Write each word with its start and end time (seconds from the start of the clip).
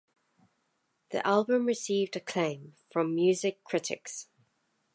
The 1.11 1.27
album 1.27 1.65
received 1.67 2.15
acclaim 2.15 2.73
from 2.89 3.13
music 3.13 3.63
critics. 3.63 4.29